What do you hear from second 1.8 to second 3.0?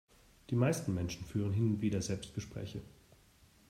wieder Selbstgespräche.